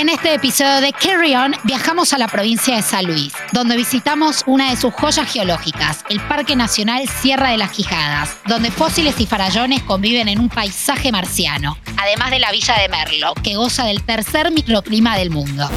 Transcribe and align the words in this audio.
En 0.00 0.08
este 0.08 0.32
episodio 0.32 0.80
de 0.80 0.94
Carry 0.94 1.34
On 1.34 1.54
viajamos 1.64 2.14
a 2.14 2.18
la 2.18 2.26
provincia 2.26 2.74
de 2.74 2.80
San 2.80 3.04
Luis, 3.04 3.34
donde 3.52 3.76
visitamos 3.76 4.44
una 4.46 4.70
de 4.70 4.76
sus 4.76 4.94
joyas 4.94 5.30
geológicas, 5.30 6.06
el 6.08 6.20
Parque 6.20 6.56
Nacional 6.56 7.06
Sierra 7.06 7.50
de 7.50 7.58
las 7.58 7.70
Quijadas, 7.72 8.38
donde 8.46 8.70
fósiles 8.70 9.20
y 9.20 9.26
farallones 9.26 9.82
conviven 9.82 10.28
en 10.28 10.40
un 10.40 10.48
paisaje 10.48 11.12
marciano, 11.12 11.76
además 11.98 12.30
de 12.30 12.38
la 12.38 12.50
villa 12.50 12.78
de 12.78 12.88
Merlo, 12.88 13.34
que 13.44 13.56
goza 13.56 13.84
del 13.84 14.02
tercer 14.02 14.50
microclima 14.50 15.18
del 15.18 15.28
mundo. 15.28 15.68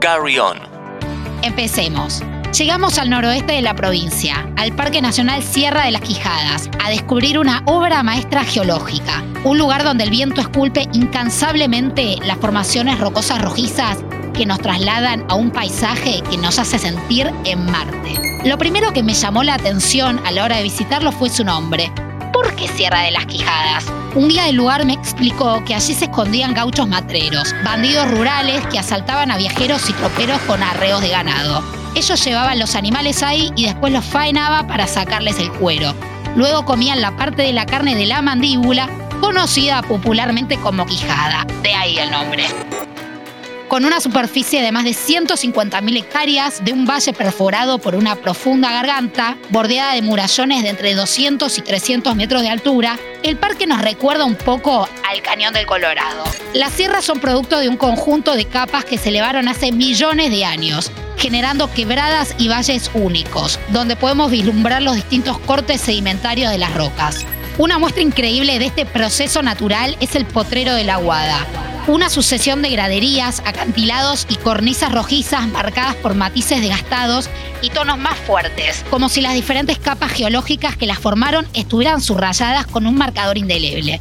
Carry 0.00 0.40
On. 0.40 0.58
Empecemos. 1.42 2.24
Llegamos 2.58 2.98
al 2.98 3.08
noroeste 3.08 3.54
de 3.54 3.62
la 3.62 3.74
provincia, 3.74 4.46
al 4.58 4.72
Parque 4.76 5.00
Nacional 5.00 5.42
Sierra 5.42 5.86
de 5.86 5.90
las 5.90 6.02
Quijadas, 6.02 6.68
a 6.84 6.90
descubrir 6.90 7.38
una 7.38 7.62
obra 7.64 8.02
maestra 8.02 8.44
geológica, 8.44 9.24
un 9.44 9.56
lugar 9.56 9.84
donde 9.84 10.04
el 10.04 10.10
viento 10.10 10.42
esculpe 10.42 10.86
incansablemente 10.92 12.18
las 12.26 12.36
formaciones 12.36 13.00
rocosas 13.00 13.40
rojizas 13.40 14.04
que 14.34 14.44
nos 14.44 14.58
trasladan 14.58 15.24
a 15.30 15.34
un 15.34 15.50
paisaje 15.50 16.22
que 16.30 16.36
nos 16.36 16.58
hace 16.58 16.78
sentir 16.78 17.32
en 17.46 17.64
Marte. 17.64 18.20
Lo 18.44 18.58
primero 18.58 18.92
que 18.92 19.02
me 19.02 19.14
llamó 19.14 19.42
la 19.44 19.54
atención 19.54 20.20
a 20.26 20.30
la 20.30 20.44
hora 20.44 20.58
de 20.58 20.64
visitarlo 20.64 21.10
fue 21.10 21.30
su 21.30 21.44
nombre. 21.44 21.90
¿Por 22.34 22.54
qué 22.54 22.68
Sierra 22.68 23.00
de 23.00 23.12
las 23.12 23.24
Quijadas? 23.24 23.86
Un 24.14 24.28
guía 24.28 24.44
del 24.44 24.56
lugar 24.56 24.84
me 24.84 24.92
explicó 24.92 25.64
que 25.64 25.74
allí 25.74 25.94
se 25.94 26.04
escondían 26.04 26.52
gauchos 26.52 26.86
matreros, 26.86 27.54
bandidos 27.64 28.10
rurales 28.10 28.66
que 28.66 28.78
asaltaban 28.78 29.30
a 29.30 29.38
viajeros 29.38 29.88
y 29.88 29.94
troperos 29.94 30.38
con 30.42 30.62
arreos 30.62 31.00
de 31.00 31.08
ganado. 31.08 31.81
Ellos 31.94 32.24
llevaban 32.24 32.58
los 32.58 32.74
animales 32.74 33.22
ahí 33.22 33.52
y 33.54 33.66
después 33.66 33.92
los 33.92 34.04
faenaba 34.04 34.66
para 34.66 34.86
sacarles 34.86 35.38
el 35.38 35.52
cuero. 35.52 35.94
Luego 36.36 36.64
comían 36.64 37.02
la 37.02 37.14
parte 37.16 37.42
de 37.42 37.52
la 37.52 37.66
carne 37.66 37.94
de 37.94 38.06
la 38.06 38.22
mandíbula, 38.22 38.88
conocida 39.20 39.82
popularmente 39.82 40.56
como 40.56 40.86
quijada, 40.86 41.46
de 41.62 41.74
ahí 41.74 41.98
el 41.98 42.10
nombre. 42.10 42.46
Con 43.68 43.84
una 43.84 44.00
superficie 44.00 44.62
de 44.62 44.72
más 44.72 44.84
de 44.84 44.90
150.000 44.90 45.98
hectáreas, 45.98 46.64
de 46.64 46.72
un 46.72 46.86
valle 46.86 47.12
perforado 47.12 47.78
por 47.78 47.94
una 47.94 48.16
profunda 48.16 48.72
garganta, 48.72 49.36
bordeada 49.50 49.94
de 49.94 50.02
murallones 50.02 50.62
de 50.62 50.70
entre 50.70 50.94
200 50.94 51.56
y 51.58 51.62
300 51.62 52.16
metros 52.16 52.42
de 52.42 52.48
altura, 52.48 52.98
el 53.22 53.36
parque 53.36 53.66
nos 53.66 53.80
recuerda 53.80 54.24
un 54.24 54.34
poco 54.34 54.88
al 55.08 55.22
Cañón 55.22 55.54
del 55.54 55.66
Colorado. 55.66 56.24
Las 56.54 56.72
sierras 56.72 57.04
son 57.04 57.20
producto 57.20 57.58
de 57.58 57.68
un 57.68 57.76
conjunto 57.76 58.34
de 58.34 58.46
capas 58.46 58.84
que 58.84 58.98
se 58.98 59.10
elevaron 59.10 59.48
hace 59.48 59.72
millones 59.72 60.30
de 60.30 60.44
años, 60.44 60.90
generando 61.16 61.70
quebradas 61.72 62.34
y 62.38 62.48
valles 62.48 62.90
únicos, 62.94 63.60
donde 63.68 63.96
podemos 63.96 64.30
vislumbrar 64.30 64.82
los 64.82 64.96
distintos 64.96 65.38
cortes 65.38 65.80
sedimentarios 65.80 66.50
de 66.50 66.58
las 66.58 66.74
rocas. 66.74 67.24
Una 67.58 67.78
muestra 67.78 68.02
increíble 68.02 68.58
de 68.58 68.66
este 68.66 68.86
proceso 68.86 69.42
natural 69.42 69.96
es 70.00 70.14
el 70.16 70.24
Potrero 70.24 70.74
de 70.74 70.84
la 70.84 70.96
Guada, 70.96 71.46
una 71.88 72.08
sucesión 72.08 72.62
de 72.62 72.70
graderías, 72.70 73.42
acantilados 73.44 74.26
y 74.28 74.36
cornisas 74.36 74.92
rojizas 74.92 75.46
marcadas 75.48 75.96
por 75.96 76.14
matices 76.14 76.60
desgastados 76.60 77.28
y 77.60 77.70
tonos 77.70 77.98
más 77.98 78.18
fuertes, 78.18 78.84
como 78.90 79.08
si 79.08 79.20
las 79.20 79.34
diferentes 79.34 79.78
capas 79.78 80.12
geológicas 80.12 80.76
que 80.76 80.86
las 80.86 80.98
formaron 80.98 81.46
estuvieran 81.54 82.00
subrayadas 82.00 82.66
con 82.66 82.86
un 82.86 82.96
marcador 82.96 83.38
indeleble. 83.38 84.00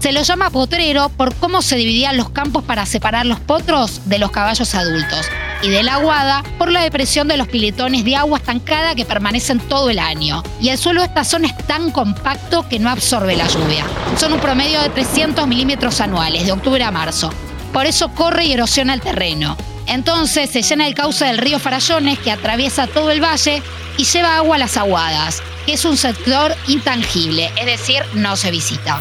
Se 0.00 0.12
lo 0.12 0.22
llama 0.22 0.50
potrero 0.50 1.10
por 1.10 1.34
cómo 1.34 1.62
se 1.62 1.76
dividían 1.76 2.16
los 2.16 2.30
campos 2.30 2.64
para 2.64 2.86
separar 2.86 3.26
los 3.26 3.38
potros 3.38 4.00
de 4.06 4.18
los 4.18 4.30
caballos 4.30 4.74
adultos, 4.74 5.26
y 5.62 5.68
de 5.68 5.82
la 5.82 5.94
aguada 5.94 6.42
por 6.58 6.70
la 6.70 6.82
depresión 6.82 7.28
de 7.28 7.36
los 7.36 7.48
piletones 7.48 8.04
de 8.04 8.16
agua 8.16 8.38
estancada 8.38 8.94
que 8.94 9.04
permanecen 9.04 9.60
todo 9.60 9.90
el 9.90 9.98
año. 9.98 10.42
Y 10.60 10.68
el 10.68 10.78
suelo 10.78 11.00
de 11.00 11.08
esta 11.08 11.24
zona 11.24 11.48
es 11.48 11.56
tan 11.66 11.90
compacto 11.90 12.66
que 12.68 12.78
no 12.78 12.90
absorbe 12.90 13.36
la 13.36 13.46
lluvia. 13.46 13.84
Son 14.16 14.32
un 14.32 14.40
promedio 14.40 14.80
de 14.80 14.90
300 14.90 15.46
milímetros 15.46 16.00
anuales, 16.00 16.46
de 16.46 16.52
octubre 16.52 16.82
a 16.82 16.90
marzo. 16.90 17.30
Por 17.72 17.86
eso 17.86 18.08
corre 18.10 18.44
y 18.46 18.52
erosiona 18.52 18.94
el 18.94 19.00
terreno. 19.00 19.56
Entonces 19.86 20.50
se 20.50 20.62
llena 20.62 20.86
el 20.86 20.94
cauce 20.94 21.24
del 21.24 21.38
río 21.38 21.58
Farallones 21.58 22.18
que 22.18 22.30
atraviesa 22.30 22.86
todo 22.86 23.10
el 23.10 23.22
valle 23.22 23.62
y 23.96 24.04
lleva 24.04 24.36
agua 24.36 24.56
a 24.56 24.58
las 24.60 24.76
aguadas, 24.76 25.42
que 25.66 25.74
es 25.74 25.84
un 25.84 25.96
sector 25.96 26.54
intangible, 26.68 27.50
es 27.56 27.66
decir, 27.66 28.02
no 28.14 28.36
se 28.36 28.50
visita. 28.50 29.00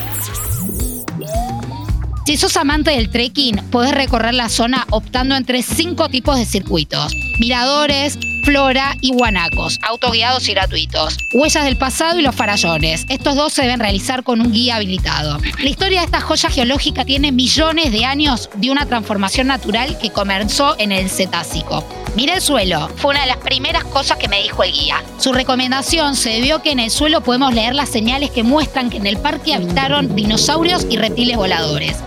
Si 2.29 2.37
sos 2.37 2.57
amante 2.57 2.91
del 2.91 3.09
trekking, 3.09 3.55
podés 3.71 3.91
recorrer 3.91 4.35
la 4.35 4.49
zona 4.49 4.85
optando 4.91 5.35
entre 5.35 5.63
cinco 5.63 6.09
tipos 6.09 6.37
de 6.37 6.45
circuitos. 6.45 7.11
Miradores, 7.39 8.19
Flora 8.43 8.95
y 9.01 9.13
Guanacos, 9.13 9.79
autoguiados 9.81 10.47
y 10.47 10.51
gratuitos. 10.53 11.17
Huellas 11.33 11.65
del 11.65 11.79
pasado 11.79 12.19
y 12.19 12.21
los 12.21 12.35
farallones. 12.35 13.07
Estos 13.09 13.35
dos 13.35 13.51
se 13.51 13.63
deben 13.63 13.79
realizar 13.79 14.21
con 14.21 14.41
un 14.41 14.51
guía 14.51 14.75
habilitado. 14.75 15.39
La 15.57 15.69
historia 15.69 16.01
de 16.01 16.05
esta 16.05 16.21
joya 16.21 16.51
geológica 16.51 17.03
tiene 17.03 17.31
millones 17.31 17.91
de 17.91 18.05
años 18.05 18.51
de 18.57 18.69
una 18.69 18.85
transformación 18.85 19.47
natural 19.47 19.97
que 19.97 20.11
comenzó 20.11 20.75
en 20.77 20.91
el 20.91 21.09
Cetácico. 21.09 21.83
Mira 22.15 22.35
el 22.35 22.41
suelo, 22.41 22.89
fue 22.97 23.09
una 23.09 23.21
de 23.21 23.27
las 23.27 23.37
primeras 23.37 23.85
cosas 23.85 24.19
que 24.19 24.27
me 24.27 24.43
dijo 24.43 24.61
el 24.63 24.71
guía. 24.71 25.03
Su 25.17 25.33
recomendación 25.33 26.15
se 26.15 26.29
debió 26.29 26.61
que 26.61 26.73
en 26.73 26.79
el 26.79 26.91
suelo 26.91 27.21
podemos 27.21 27.55
leer 27.55 27.73
las 27.73 27.89
señales 27.89 28.29
que 28.29 28.43
muestran 28.43 28.91
que 28.91 28.97
en 28.97 29.07
el 29.07 29.17
parque 29.17 29.55
habitaron 29.55 30.15
dinosaurios 30.15 30.85
y 30.91 30.97
reptiles 30.97 31.35
voladores. 31.35 31.97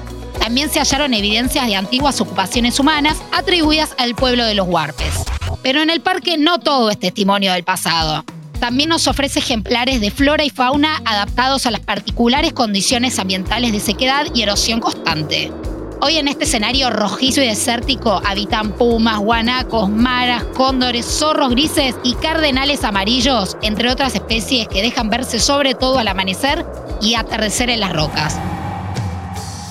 También 0.42 0.70
se 0.70 0.80
hallaron 0.80 1.14
evidencias 1.14 1.68
de 1.68 1.76
antiguas 1.76 2.20
ocupaciones 2.20 2.80
humanas 2.80 3.16
atribuidas 3.30 3.94
al 3.96 4.16
pueblo 4.16 4.44
de 4.44 4.56
los 4.56 4.66
Huarpes. 4.66 5.22
Pero 5.62 5.80
en 5.82 5.88
el 5.88 6.00
parque 6.00 6.36
no 6.36 6.58
todo 6.58 6.90
es 6.90 6.98
testimonio 6.98 7.52
del 7.52 7.62
pasado. 7.62 8.24
También 8.58 8.88
nos 8.88 9.06
ofrece 9.06 9.38
ejemplares 9.38 10.00
de 10.00 10.10
flora 10.10 10.42
y 10.42 10.50
fauna 10.50 11.00
adaptados 11.04 11.66
a 11.66 11.70
las 11.70 11.80
particulares 11.82 12.52
condiciones 12.54 13.20
ambientales 13.20 13.70
de 13.70 13.78
sequedad 13.78 14.26
y 14.34 14.42
erosión 14.42 14.80
constante. 14.80 15.52
Hoy 16.00 16.16
en 16.16 16.26
este 16.26 16.42
escenario 16.42 16.90
rojizo 16.90 17.40
y 17.40 17.46
desértico 17.46 18.20
habitan 18.26 18.72
pumas, 18.72 19.20
guanacos, 19.20 19.88
maras, 19.90 20.42
cóndores, 20.56 21.06
zorros 21.06 21.50
grises 21.50 21.94
y 22.02 22.14
cardenales 22.14 22.82
amarillos, 22.82 23.56
entre 23.62 23.92
otras 23.92 24.16
especies 24.16 24.66
que 24.66 24.82
dejan 24.82 25.08
verse 25.08 25.38
sobre 25.38 25.76
todo 25.76 26.00
al 26.00 26.08
amanecer 26.08 26.66
y 27.00 27.14
atardecer 27.14 27.70
en 27.70 27.78
las 27.78 27.92
rocas. 27.92 28.40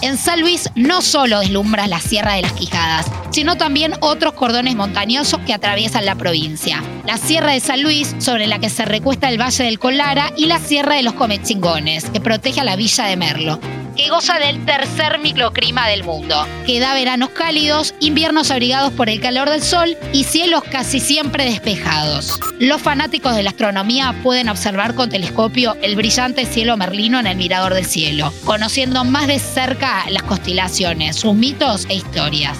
En 0.02 0.18
San 0.18 0.42
Luis 0.42 0.68
no 0.74 1.02
solo 1.04 1.40
deslumbra 1.42 1.86
la 1.86 2.00
Sierra 2.00 2.34
de 2.34 2.42
las 2.42 2.54
Quijadas, 2.54 3.06
sino 3.32 3.58
también 3.58 3.94
otros 4.02 4.34
cordones 4.34 4.76
montañosos 4.76 5.40
que 5.46 5.54
atraviesan 5.54 6.06
la 6.06 6.16
provincia. 6.16 6.84
La 7.06 7.18
Sierra 7.18 7.54
de 7.54 7.60
San 7.60 7.82
Luis, 7.82 8.16
sobre 8.20 8.48
la 8.48 8.60
que 8.60 8.70
se 8.70 8.86
recuesta 8.86 9.30
el 9.30 9.42
Valle 9.42 9.64
del 9.64 9.80
Colara, 9.80 10.32
y 10.38 10.46
la 10.46 10.60
Sierra 10.60 10.96
de 10.96 11.04
los 11.04 11.14
Comechingones, 11.14 12.10
que 12.10 12.22
protege 12.22 12.62
a 12.62 12.64
la 12.64 12.76
villa 12.76 13.06
de 13.06 13.18
Merlo 13.18 13.60
que 13.96 14.10
goza 14.10 14.40
del 14.40 14.66
tercer 14.66 15.20
microclima 15.20 15.88
del 15.88 16.04
mundo, 16.04 16.46
que 16.66 16.80
da 16.80 16.94
veranos 16.94 17.30
cálidos, 17.30 17.94
inviernos 18.00 18.52
abrigados 18.52 18.94
por 18.94 19.10
el 19.10 19.20
calor 19.20 19.50
del 19.50 19.62
sol 19.62 19.98
y 20.14 20.24
cielos 20.24 20.64
casi 20.64 21.00
siempre 21.00 21.46
despejados. 21.46 22.40
Los 22.60 22.82
fanáticos 22.82 23.36
de 23.36 23.44
la 23.44 23.50
astronomía 23.50 24.16
pueden 24.24 24.50
observar 24.50 24.96
con 24.96 25.10
telescopio 25.10 25.76
el 25.82 25.96
brillante 25.96 26.46
cielo 26.46 26.78
merlino 26.78 27.20
en 27.20 27.28
el 27.28 27.38
mirador 27.38 27.74
del 27.74 27.86
cielo, 27.86 28.34
conociendo 28.46 29.04
más 29.04 29.28
de 29.28 29.40
cerca 29.40 30.06
las 30.10 30.24
constelaciones, 30.24 31.18
sus 31.18 31.34
mitos 31.34 31.86
e 31.90 31.96
historias. 31.96 32.58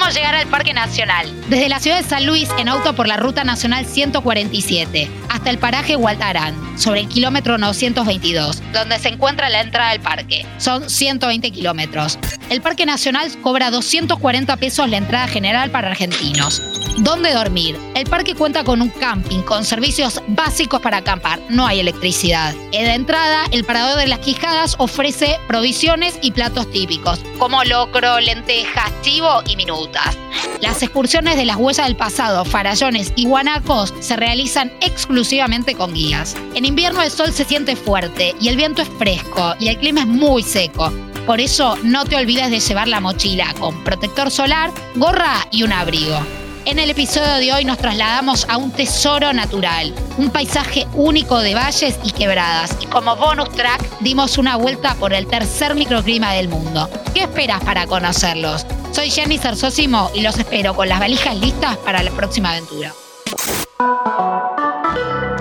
¿Cómo 0.00 0.12
llegar 0.12 0.34
al 0.34 0.46
Parque 0.46 0.72
Nacional? 0.72 1.30
Desde 1.50 1.68
la 1.68 1.78
ciudad 1.78 1.98
de 1.98 2.08
San 2.08 2.24
Luis 2.24 2.48
en 2.58 2.70
auto 2.70 2.94
por 2.94 3.06
la 3.06 3.18
Ruta 3.18 3.44
Nacional 3.44 3.84
147 3.84 5.10
hasta 5.28 5.50
el 5.50 5.58
paraje 5.58 5.94
Hualtarán, 5.94 6.56
sobre 6.78 7.00
el 7.00 7.08
kilómetro 7.08 7.58
922, 7.58 8.62
donde 8.72 8.98
se 8.98 9.08
encuentra 9.10 9.50
la 9.50 9.60
entrada 9.60 9.90
del 9.90 10.00
parque. 10.00 10.46
Son 10.56 10.88
120 10.88 11.50
kilómetros. 11.50 12.18
El 12.50 12.62
Parque 12.62 12.84
Nacional 12.84 13.30
cobra 13.42 13.70
240 13.70 14.56
pesos 14.56 14.88
la 14.88 14.96
entrada 14.96 15.28
general 15.28 15.70
para 15.70 15.88
argentinos. 15.88 16.60
¿Dónde 16.98 17.32
dormir? 17.32 17.78
El 17.94 18.06
parque 18.06 18.34
cuenta 18.34 18.64
con 18.64 18.82
un 18.82 18.88
camping 18.88 19.42
con 19.42 19.64
servicios 19.64 20.20
básicos 20.26 20.80
para 20.80 20.96
acampar. 20.96 21.40
No 21.48 21.64
hay 21.64 21.78
electricidad. 21.78 22.52
En 22.72 22.86
la 22.86 22.94
entrada, 22.96 23.44
el 23.52 23.62
Parador 23.62 24.00
de 24.00 24.08
las 24.08 24.18
Quijadas 24.18 24.74
ofrece 24.78 25.38
provisiones 25.46 26.18
y 26.22 26.32
platos 26.32 26.68
típicos, 26.72 27.20
como 27.38 27.62
locro, 27.62 28.18
lentejas, 28.18 28.90
chivo 29.02 29.44
y 29.46 29.54
minutas. 29.54 30.18
Las 30.60 30.82
excursiones 30.82 31.36
de 31.36 31.44
las 31.44 31.56
huellas 31.56 31.86
del 31.86 31.96
pasado, 31.96 32.44
farallones 32.44 33.12
y 33.14 33.26
guanacos 33.26 33.94
se 34.00 34.16
realizan 34.16 34.72
exclusivamente 34.80 35.76
con 35.76 35.94
guías. 35.94 36.34
En 36.56 36.64
invierno 36.64 37.00
el 37.00 37.12
sol 37.12 37.32
se 37.32 37.44
siente 37.44 37.76
fuerte 37.76 38.34
y 38.40 38.48
el 38.48 38.56
viento 38.56 38.82
es 38.82 38.88
fresco 38.98 39.54
y 39.60 39.68
el 39.68 39.78
clima 39.78 40.00
es 40.00 40.08
muy 40.08 40.42
seco. 40.42 40.92
Por 41.26 41.40
eso 41.40 41.76
no 41.82 42.04
te 42.04 42.16
olvides 42.16 42.50
de 42.50 42.60
llevar 42.60 42.88
la 42.88 43.00
mochila 43.00 43.54
con 43.58 43.82
protector 43.84 44.30
solar, 44.30 44.70
gorra 44.96 45.46
y 45.50 45.62
un 45.62 45.72
abrigo. 45.72 46.18
En 46.66 46.78
el 46.78 46.90
episodio 46.90 47.36
de 47.36 47.52
hoy 47.52 47.64
nos 47.64 47.78
trasladamos 47.78 48.46
a 48.48 48.58
un 48.58 48.70
tesoro 48.70 49.32
natural, 49.32 49.94
un 50.18 50.30
paisaje 50.30 50.86
único 50.92 51.38
de 51.38 51.54
valles 51.54 51.98
y 52.04 52.12
quebradas. 52.12 52.76
Y 52.80 52.86
como 52.86 53.16
bonus 53.16 53.50
track 53.50 53.82
dimos 54.00 54.38
una 54.38 54.56
vuelta 54.56 54.94
por 54.96 55.14
el 55.14 55.26
tercer 55.26 55.74
microclima 55.74 56.32
del 56.32 56.48
mundo. 56.48 56.88
¿Qué 57.14 57.22
esperas 57.22 57.64
para 57.64 57.86
conocerlos? 57.86 58.66
Soy 58.92 59.10
Jenny 59.10 59.38
Sersósimo 59.38 60.10
y 60.14 60.20
los 60.20 60.38
espero 60.38 60.74
con 60.74 60.88
las 60.88 61.00
valijas 61.00 61.36
listas 61.36 61.76
para 61.78 62.02
la 62.02 62.10
próxima 62.10 62.50
aventura. 62.50 62.92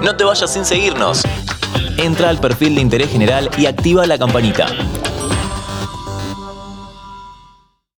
No 0.01 0.15
te 0.15 0.23
vayas 0.23 0.53
sin 0.53 0.63
seguirnos. 0.63 1.23
Entra 1.97 2.29
al 2.29 2.39
perfil 2.39 2.75
de 2.75 2.81
interés 2.81 3.11
general 3.11 3.49
y 3.57 3.65
activa 3.65 4.05
la 4.05 4.17
campanita. 4.17 4.67